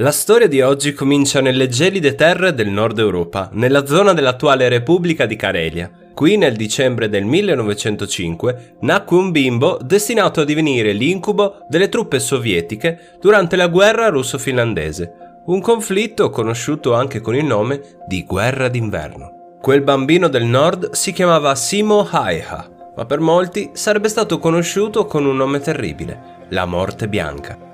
[0.00, 5.26] La storia di oggi comincia nelle gelide terre del nord Europa, nella zona dell'attuale Repubblica
[5.26, 5.90] di Carelia.
[6.14, 13.18] Qui nel dicembre del 1905 nacque un bimbo destinato a divenire l'incubo delle truppe sovietiche
[13.20, 19.58] durante la guerra russo-finlandese, un conflitto conosciuto anche con il nome di guerra d'inverno.
[19.60, 25.26] Quel bambino del nord si chiamava Simo Haiha, ma per molti sarebbe stato conosciuto con
[25.26, 27.68] un nome terribile, la morte bianca.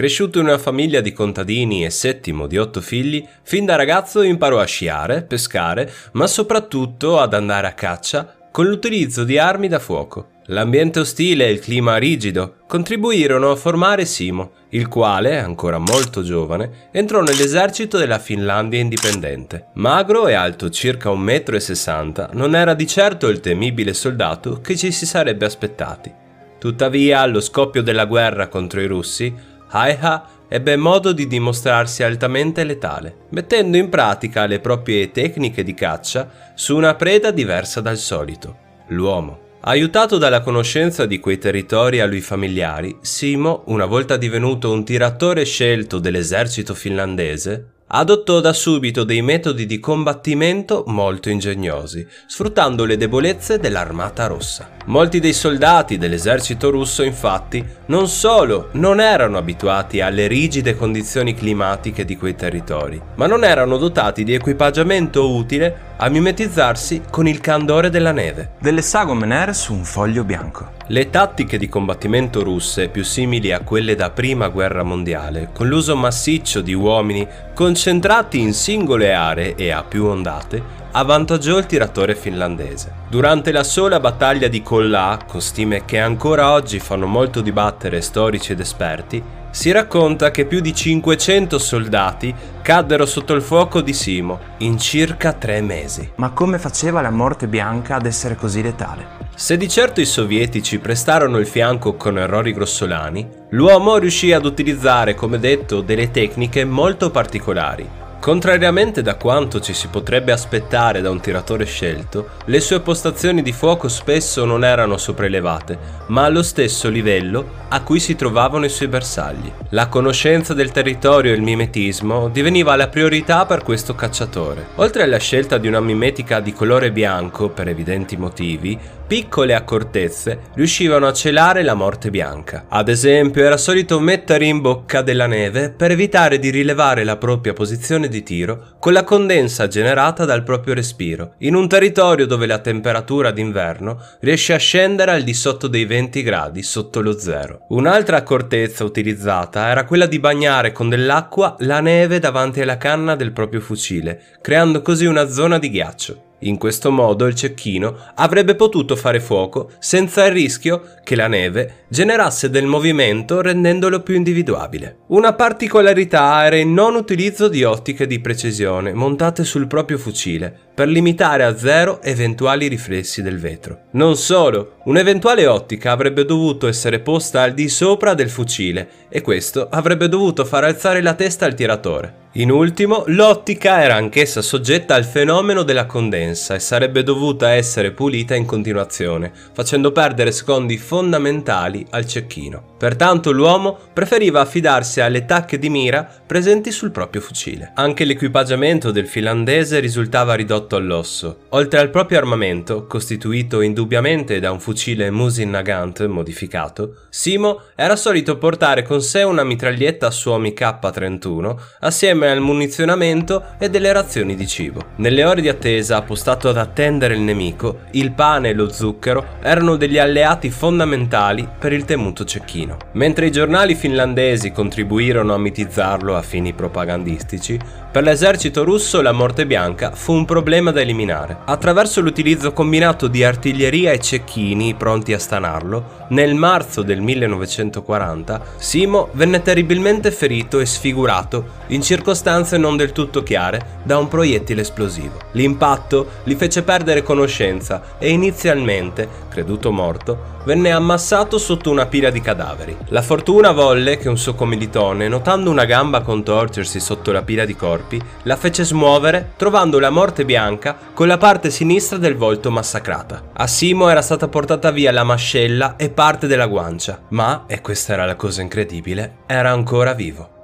[0.00, 4.58] Cresciuto in una famiglia di contadini e settimo di otto figli, fin da ragazzo imparò
[4.58, 10.28] a sciare, pescare, ma soprattutto ad andare a caccia con l'utilizzo di armi da fuoco.
[10.46, 16.88] L'ambiente ostile e il clima rigido contribuirono a formare Simo, il quale, ancora molto giovane,
[16.92, 19.66] entrò nell'esercito della Finlandia indipendente.
[19.74, 24.92] Magro e alto circa 1,60 m, non era di certo il temibile soldato che ci
[24.92, 26.10] si sarebbe aspettati.
[26.58, 29.34] Tuttavia, allo scoppio della guerra contro i russi,
[29.70, 36.52] Haiha ebbe modo di dimostrarsi altamente letale, mettendo in pratica le proprie tecniche di caccia
[36.54, 38.56] su una preda diversa dal solito,
[38.88, 39.48] l'uomo.
[39.62, 45.44] Aiutato dalla conoscenza di quei territori a lui familiari, Simo, una volta divenuto un tiratore
[45.44, 53.58] scelto dell'esercito finlandese, adottò da subito dei metodi di combattimento molto ingegnosi, sfruttando le debolezze
[53.58, 54.70] dell'armata rossa.
[54.86, 62.04] Molti dei soldati dell'esercito russo infatti non solo non erano abituati alle rigide condizioni climatiche
[62.04, 67.90] di quei territori, ma non erano dotati di equipaggiamento utile a mimetizzarsi con il candore
[67.90, 68.52] della neve.
[68.58, 70.72] Delle sagomene su un foglio bianco.
[70.86, 75.94] Le tattiche di combattimento russe, più simili a quelle da prima guerra mondiale, con l'uso
[75.96, 82.92] massiccio di uomini concentrati in singole aree e a più ondate, avvantaggiò il tiratore finlandese.
[83.10, 88.52] Durante la sola battaglia di Kolla, con stime che ancora oggi fanno molto dibattere storici
[88.52, 94.38] ed esperti, si racconta che più di 500 soldati caddero sotto il fuoco di Simo
[94.58, 96.12] in circa tre mesi.
[96.16, 99.18] Ma come faceva la morte bianca ad essere così letale?
[99.34, 105.14] Se di certo i sovietici prestarono il fianco con errori grossolani, l'uomo riuscì ad utilizzare,
[105.14, 111.22] come detto, delle tecniche molto particolari Contrariamente da quanto ci si potrebbe aspettare da un
[111.22, 117.58] tiratore scelto, le sue postazioni di fuoco spesso non erano sopraelevate, ma allo stesso livello
[117.70, 119.50] a cui si trovavano i suoi bersagli.
[119.70, 124.66] La conoscenza del territorio e il mimetismo diveniva la priorità per questo cacciatore.
[124.74, 131.06] Oltre alla scelta di una mimetica di colore bianco, per evidenti motivi, piccole accortezze riuscivano
[131.06, 132.66] a celare la morte bianca.
[132.68, 137.52] Ad esempio, era solito mettere in bocca della neve per evitare di rilevare la propria
[137.52, 142.58] posizione di tiro con la condensa generata dal proprio respiro, in un territorio dove la
[142.58, 147.64] temperatura d'inverno riesce a scendere al di sotto dei 20 gradi sotto lo zero.
[147.68, 153.32] Un'altra accortezza utilizzata era quella di bagnare con dell'acqua la neve davanti alla canna del
[153.32, 156.24] proprio fucile, creando così una zona di ghiaccio.
[156.40, 161.84] In questo modo il cecchino avrebbe potuto fare fuoco senza il rischio che la neve
[161.88, 165.00] generasse del movimento rendendolo più individuabile.
[165.08, 170.88] Una particolarità era il non utilizzo di ottiche di precisione montate sul proprio fucile per
[170.88, 173.80] limitare a zero eventuali riflessi del vetro.
[173.90, 179.68] Non solo, un'eventuale ottica avrebbe dovuto essere posta al di sopra del fucile e questo
[179.68, 182.20] avrebbe dovuto far alzare la testa al tiratore.
[182.34, 188.36] In ultimo, l'ottica era anch'essa soggetta al fenomeno della condensa e sarebbe dovuta essere pulita
[188.36, 192.76] in continuazione, facendo perdere secondi fondamentali al cecchino.
[192.78, 197.72] Pertanto l'uomo preferiva affidarsi alle tacche di mira presenti sul proprio fucile.
[197.74, 201.40] Anche l'equipaggiamento del finlandese risultava ridotto all'osso.
[201.50, 208.38] Oltre al proprio armamento, costituito indubbiamente da un fucile Musin Nagant modificato, Simo era solito
[208.38, 214.80] portare con sé una mitraglietta Suomi K31 assieme al munizionamento e delle razioni di cibo.
[214.96, 219.76] Nelle ore di attesa, appostato ad attendere il nemico, il pane e lo zucchero erano
[219.76, 222.76] degli alleati fondamentali per il temuto cecchino.
[222.92, 227.58] Mentre i giornali finlandesi contribuirono a mitizzarlo a fini propagandistici,
[227.90, 231.38] per l'esercito russo la morte bianca fu un problema da eliminare.
[231.46, 239.08] Attraverso l'utilizzo combinato di artiglieria e cecchini pronti a stanarlo, nel marzo del 1940 Simo
[239.12, 245.16] venne terribilmente ferito e sfigurato in circostanze non del tutto chiare da un proiettile esplosivo.
[245.32, 252.20] L'impatto gli fece perdere conoscenza e inizialmente, creduto morto, venne ammassato sotto una pila di
[252.20, 252.76] cadaveri.
[252.88, 257.54] La fortuna volle che un suo commilitone, notando una gamba contorcersi sotto la pila di
[257.54, 263.30] corpi, la fece smuovere, trovando la morte bianca con la parte sinistra del volto massacrata.
[263.34, 267.92] A Simo era stata portata via la mascella e parte della guancia, ma, e questa
[267.92, 270.39] era la cosa incredibile, era ancora vivo.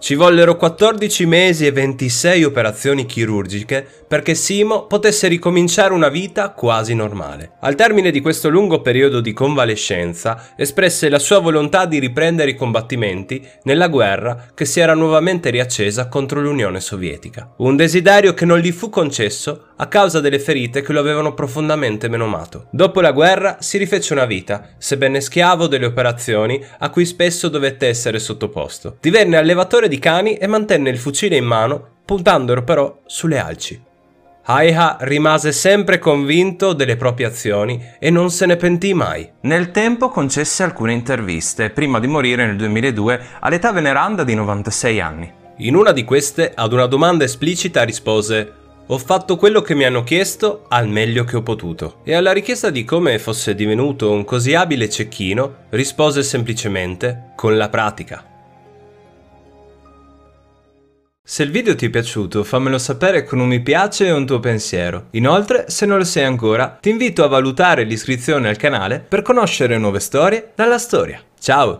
[0.00, 6.94] Ci vollero 14 mesi e 26 operazioni chirurgiche perché Simo potesse ricominciare una vita quasi
[6.94, 7.54] normale.
[7.60, 12.54] Al termine di questo lungo periodo di convalescenza, espresse la sua volontà di riprendere i
[12.54, 17.54] combattimenti nella guerra che si era nuovamente riaccesa contro l'Unione Sovietica.
[17.56, 22.08] Un desiderio che non gli fu concesso a causa delle ferite che lo avevano profondamente
[22.08, 22.66] menomato.
[22.70, 27.86] Dopo la guerra si rifece una vita, sebbene schiavo delle operazioni a cui spesso dovette
[27.86, 28.96] essere sottoposto.
[29.00, 33.86] Divenne allevatore di cani e mantenne il fucile in mano, puntandolo però sulle alci.
[34.50, 39.30] Aiha rimase sempre convinto delle proprie azioni e non se ne pentì mai.
[39.42, 45.30] Nel tempo concesse alcune interviste, prima di morire nel 2002 all'età veneranda di 96 anni.
[45.58, 48.52] In una di queste, ad una domanda esplicita rispose
[48.90, 52.00] ho fatto quello che mi hanno chiesto al meglio che ho potuto.
[52.04, 57.68] E alla richiesta di come fosse divenuto un così abile cecchino, rispose semplicemente con la
[57.68, 58.24] pratica.
[61.22, 64.40] Se il video ti è piaciuto fammelo sapere con un mi piace e un tuo
[64.40, 65.08] pensiero.
[65.10, 69.76] Inoltre, se non lo sei ancora, ti invito a valutare l'iscrizione al canale per conoscere
[69.76, 71.20] nuove storie dalla storia.
[71.38, 71.76] Ciao!